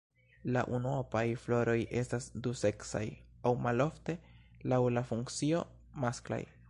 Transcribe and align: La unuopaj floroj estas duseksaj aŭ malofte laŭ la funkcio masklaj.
La 0.53 0.61
unuopaj 0.75 1.21
floroj 1.41 1.75
estas 2.01 2.25
duseksaj 2.47 3.03
aŭ 3.51 3.55
malofte 3.67 4.17
laŭ 4.75 4.81
la 4.99 5.05
funkcio 5.11 5.65
masklaj. 6.07 6.45